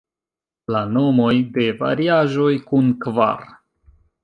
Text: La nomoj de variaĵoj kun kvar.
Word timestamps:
La 0.75 0.79
nomoj 0.93 1.29
de 1.59 1.67
variaĵoj 1.83 2.51
kun 2.73 2.91
kvar. 3.07 3.49